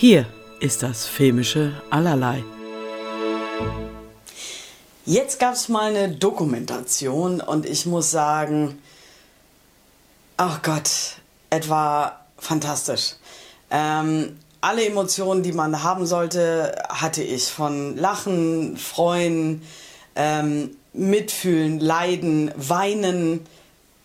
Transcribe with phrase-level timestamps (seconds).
[0.00, 0.24] Hier
[0.60, 2.42] ist das filmische Allerlei.
[5.04, 8.78] Jetzt gab es mal eine Dokumentation und ich muss sagen,
[10.38, 10.90] ach Gott,
[11.50, 13.16] etwa fantastisch.
[13.70, 17.48] Ähm, alle Emotionen, die man haben sollte, hatte ich.
[17.48, 19.60] Von Lachen, Freuen,
[20.16, 23.46] ähm, Mitfühlen, Leiden, Weinen,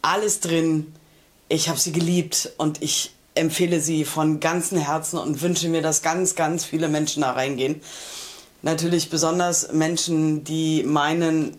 [0.02, 0.94] alles drin.
[1.48, 6.02] Ich habe sie geliebt und ich empfehle sie von ganzem Herzen und wünsche mir, dass
[6.02, 7.82] ganz, ganz viele Menschen da reingehen.
[8.62, 11.56] Natürlich besonders Menschen, die meinen,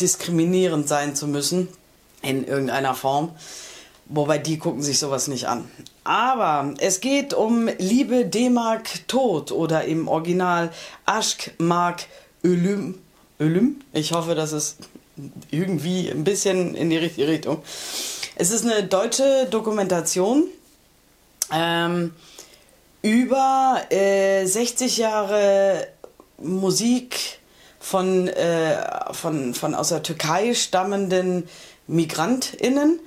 [0.00, 1.68] diskriminierend sein zu müssen
[2.22, 3.30] in irgendeiner Form.
[4.06, 5.68] Wobei die gucken sich sowas nicht an.
[6.04, 10.70] Aber es geht um Liebe D-Mark Tod oder im Original
[11.06, 12.06] Aschk Mark
[12.44, 12.98] Ölüm.
[13.38, 13.80] Ölüm?
[13.92, 14.78] Ich hoffe, das ist
[15.50, 17.62] irgendwie ein bisschen in die richtige Richtung.
[18.34, 20.44] Es ist eine deutsche Dokumentation
[21.52, 22.14] ähm,
[23.02, 25.86] über äh, 60 Jahre
[26.38, 27.40] Musik
[27.78, 28.76] von, äh,
[29.12, 31.48] von, von aus der Türkei stammenden
[31.86, 33.00] MigrantInnen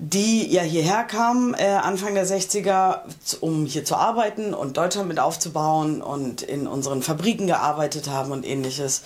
[0.00, 3.00] die ja hierher kamen äh, Anfang der 60er,
[3.40, 8.46] um hier zu arbeiten und Deutschland mit aufzubauen und in unseren Fabriken gearbeitet haben und
[8.46, 9.02] ähnliches.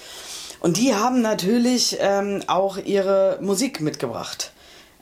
[0.60, 4.52] Und die haben natürlich ähm, auch ihre Musik mitgebracht.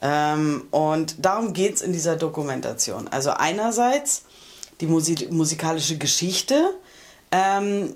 [0.03, 3.09] Ähm, und darum geht es in dieser Dokumentation.
[3.09, 4.23] Also einerseits
[4.81, 6.75] die Musik musikalische Geschichte,
[7.31, 7.95] ähm,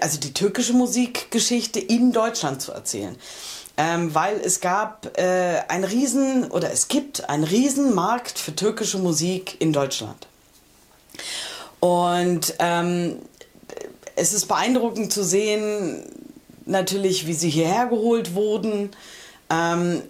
[0.00, 3.16] also die türkische Musikgeschichte in Deutschland zu erzählen
[3.76, 9.56] ähm, weil es gab äh, ein Riesen oder es gibt einen Riesenmarkt für türkische Musik
[9.58, 10.26] in Deutschland.
[11.80, 13.18] Und ähm,
[14.16, 16.04] es ist beeindruckend zu sehen,
[16.64, 18.90] natürlich, wie sie hierher geholt wurden.
[19.50, 20.02] Ähm,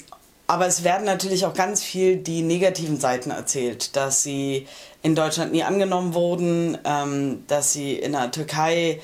[0.47, 4.67] aber es werden natürlich auch ganz viel die negativen Seiten erzählt, dass sie
[5.03, 9.01] in Deutschland nie angenommen wurden, ähm, dass sie in der Türkei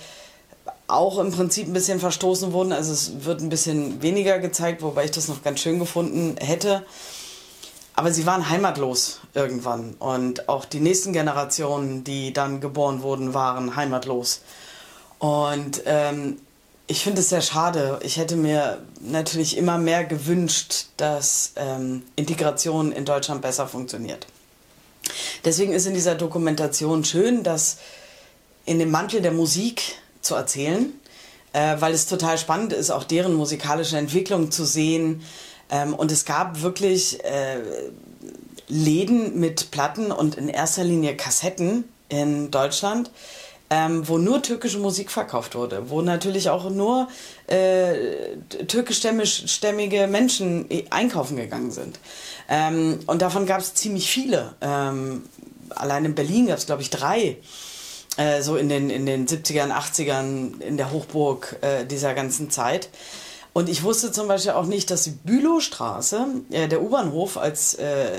[0.86, 2.72] auch im Prinzip ein bisschen verstoßen wurden.
[2.72, 6.84] Also es wird ein bisschen weniger gezeigt, wobei ich das noch ganz schön gefunden hätte.
[7.94, 9.94] Aber sie waren heimatlos irgendwann.
[9.98, 14.42] Und auch die nächsten Generationen, die dann geboren wurden, waren heimatlos.
[15.18, 16.38] Und ähm,
[16.86, 18.00] ich finde es sehr schade.
[18.02, 24.26] Ich hätte mir natürlich immer mehr gewünscht, dass ähm, Integration in Deutschland besser funktioniert.
[25.44, 27.78] Deswegen ist in dieser Dokumentation schön, dass
[28.64, 30.92] in dem Mantel der Musik zu erzählen,
[31.52, 35.22] äh, weil es total spannend ist, auch deren musikalische Entwicklung zu sehen.
[35.70, 37.58] Ähm, und es gab wirklich äh,
[38.68, 43.10] Läden mit Platten und in erster Linie Kassetten in Deutschland,
[43.72, 47.08] ähm, wo nur türkische Musik verkauft wurde, wo natürlich auch nur
[47.46, 48.36] äh,
[48.68, 51.98] türkischstämmige Menschen einkaufen gegangen sind.
[52.50, 54.54] Ähm, und davon gab es ziemlich viele.
[54.60, 55.22] Ähm,
[55.70, 57.38] allein in Berlin gab es, glaube ich, drei
[58.18, 62.90] äh, so in den, in den 70ern, 80ern in der Hochburg äh, dieser ganzen Zeit.
[63.54, 68.10] Und ich wusste zum Beispiel auch nicht, dass die Bülowstraße, äh, der U-Bahnhof, als äh,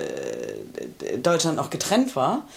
[1.22, 2.48] Deutschland noch getrennt war,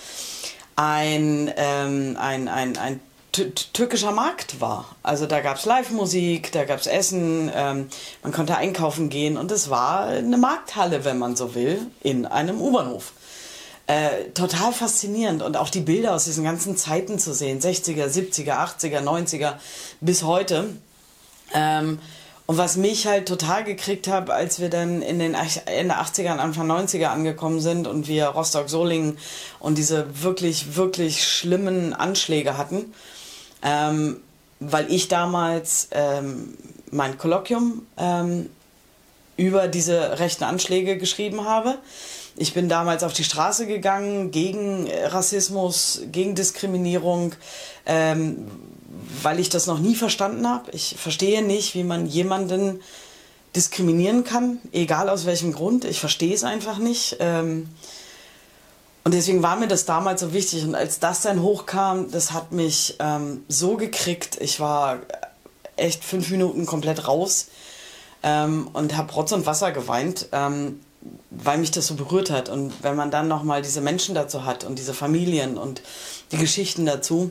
[0.76, 3.00] ein, ähm, ein, ein, ein
[3.32, 4.96] türkischer Markt war.
[5.02, 7.88] Also da gab es Live-Musik, da gab es Essen, ähm,
[8.22, 12.60] man konnte einkaufen gehen und es war eine Markthalle, wenn man so will, in einem
[12.60, 13.12] U-Bahnhof.
[13.88, 18.56] Äh, total faszinierend und auch die Bilder aus diesen ganzen Zeiten zu sehen, 60er, 70er,
[18.56, 19.54] 80er, 90er
[20.00, 20.70] bis heute.
[21.54, 22.00] Ähm,
[22.46, 26.70] und was mich halt total gekriegt hat, als wir dann in den Ende 80er, Anfang
[26.70, 29.18] 90er angekommen sind und wir Rostock-Solingen
[29.58, 32.94] und diese wirklich, wirklich schlimmen Anschläge hatten,
[33.62, 34.18] ähm,
[34.60, 36.56] weil ich damals ähm,
[36.92, 38.48] mein Kolloquium ähm,
[39.36, 41.78] über diese rechten Anschläge geschrieben habe.
[42.36, 47.32] Ich bin damals auf die Straße gegangen gegen Rassismus, gegen Diskriminierung,
[47.86, 48.46] ähm,
[49.22, 50.70] weil ich das noch nie verstanden habe.
[50.72, 52.80] Ich verstehe nicht, wie man jemanden
[53.54, 55.86] diskriminieren kann, egal aus welchem Grund.
[55.86, 57.16] Ich verstehe es einfach nicht.
[57.20, 57.68] Ähm,
[59.02, 60.64] und deswegen war mir das damals so wichtig.
[60.64, 64.36] Und als das dann hochkam, das hat mich ähm, so gekriegt.
[64.40, 64.98] Ich war
[65.76, 67.46] echt fünf Minuten komplett raus
[68.22, 70.28] ähm, und habe Rotz und Wasser geweint.
[70.32, 70.80] Ähm,
[71.30, 72.48] weil mich das so berührt hat.
[72.48, 75.82] Und wenn man dann nochmal diese Menschen dazu hat und diese Familien und
[76.32, 77.30] die Geschichten dazu,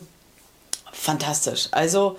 [0.91, 1.67] fantastisch.
[1.71, 2.17] Also,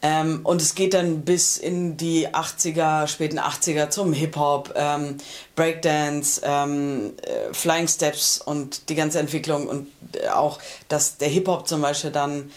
[0.00, 5.16] ähm, und es geht dann bis in die 80er, späten 80er zum Hip-Hop, ähm,
[5.56, 11.66] Breakdance, ähm, äh, Flying Steps und die ganze Entwicklung und äh, auch, dass der Hip-Hop
[11.66, 12.50] zum Beispiel dann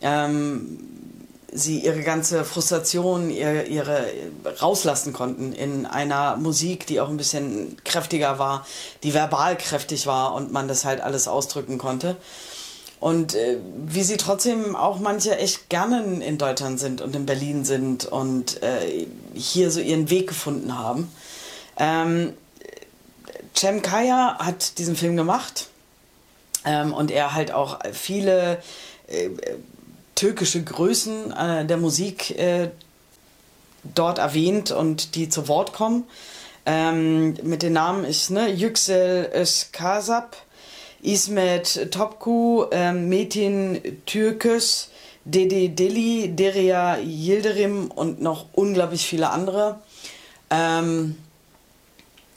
[0.00, 0.78] ähm,
[1.56, 4.06] sie ihre ganze Frustration, ihre, ihre
[4.60, 8.66] rauslassen konnten in einer Musik, die auch ein bisschen kräftiger war,
[9.02, 12.16] die verbal kräftig war und man das halt alles ausdrücken konnte.
[13.00, 17.64] und äh, wie sie trotzdem auch manche echt gerne in Deutschland sind und in Berlin
[17.64, 21.10] sind und äh, hier so ihren Weg gefunden haben.
[21.78, 22.32] Ähm,
[23.54, 25.68] Cem Kaya hat diesen Film gemacht
[26.64, 28.62] ähm, und er halt auch viele
[29.08, 29.30] äh,
[30.16, 32.70] türkische Größen äh, der Musik äh,
[33.94, 36.04] dort erwähnt und die zu Wort kommen.
[36.64, 40.36] Ähm, mit den Namen ist ne, Yüksel Özkasap,
[41.00, 44.88] İsmet Topku, ähm, Metin Türkes,
[45.24, 49.80] Dede Deli, Deria Yildirim und noch unglaublich viele andere.
[50.50, 51.16] Ähm,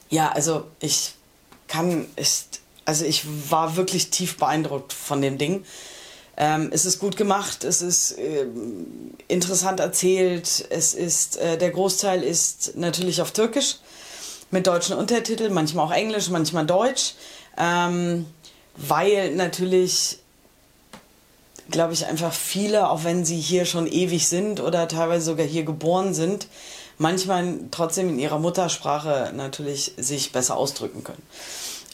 [0.10, 1.14] ja, also ich
[1.68, 5.64] kann, ist, also ich war wirklich tief beeindruckt von dem Ding.
[6.42, 8.46] Ähm, es ist gut gemacht, es ist äh,
[9.28, 13.80] interessant erzählt, es ist, äh, der Großteil ist natürlich auf Türkisch
[14.50, 17.16] mit deutschen Untertiteln, manchmal auch Englisch, manchmal Deutsch,
[17.58, 18.26] ähm,
[18.78, 20.20] weil natürlich,
[21.70, 25.64] glaube ich, einfach viele, auch wenn sie hier schon ewig sind oder teilweise sogar hier
[25.64, 26.48] geboren sind,
[26.98, 31.22] manchmal trotzdem in ihrer Muttersprache natürlich sich besser ausdrücken können.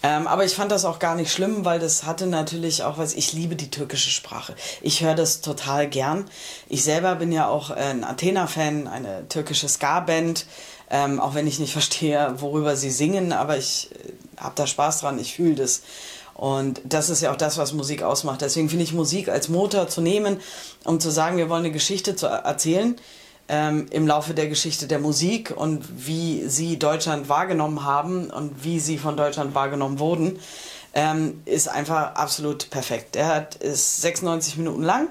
[0.05, 3.15] Ähm, aber ich fand das auch gar nicht schlimm, weil das hatte natürlich auch was.
[3.15, 4.53] Ich liebe die türkische Sprache.
[4.83, 6.29] Ich höre das total gern.
[6.69, 10.45] Ich selber bin ja auch ein Athena-Fan, eine türkische Ska-Band.
[10.91, 15.01] Ähm, auch wenn ich nicht verstehe, worüber sie singen, aber ich äh, habe da Spaß
[15.01, 15.81] dran, ich fühle das.
[16.35, 18.41] Und das ist ja auch das, was Musik ausmacht.
[18.41, 20.39] Deswegen finde ich Musik als Motor zu nehmen,
[20.83, 22.95] um zu sagen, wir wollen eine Geschichte zu erzählen
[23.47, 28.79] ähm, im Laufe der Geschichte der Musik und wie sie Deutschland wahrgenommen haben und wie
[28.79, 30.39] sie von Deutschland wahrgenommen wurden,
[30.93, 33.15] ähm, ist einfach absolut perfekt.
[33.15, 35.09] Er hat, ist 96 Minuten lang,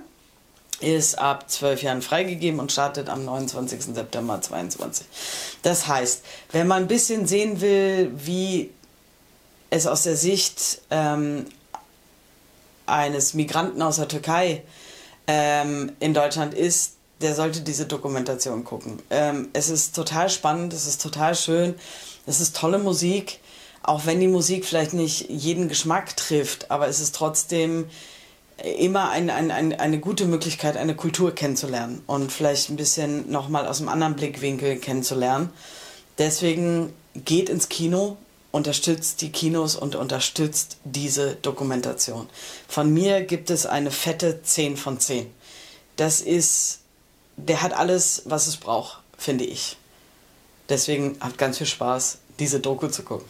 [0.81, 3.95] ist ab 12 Jahren freigegeben und startet am 29.
[3.95, 5.07] September 2022.
[5.63, 8.71] Das heißt, wenn man ein bisschen sehen will, wie
[9.71, 11.47] es aus der Sicht ähm,
[12.87, 14.63] eines Migranten aus der Türkei
[15.27, 19.03] ähm, in Deutschland ist, der sollte diese Dokumentation gucken.
[19.11, 21.75] Ähm, es ist total spannend, es ist total schön,
[22.27, 23.41] es ist tolle Musik,
[23.83, 27.87] auch wenn die Musik vielleicht nicht jeden Geschmack trifft, aber es ist trotzdem
[28.79, 33.67] immer ein, ein, ein, eine gute Möglichkeit, eine Kultur kennenzulernen und vielleicht ein bisschen nochmal
[33.67, 35.51] aus einem anderen Blickwinkel kennenzulernen.
[36.19, 38.17] Deswegen geht ins Kino,
[38.53, 42.29] unterstützt die Kinos und unterstützt diese Dokumentation.
[42.69, 45.27] Von mir gibt es eine fette 10 von 10.
[45.97, 46.84] Das ist
[47.37, 49.77] der hat alles, was es braucht, finde ich.
[50.69, 53.29] Deswegen hat ganz viel Spaß, diese Doku zu gucken.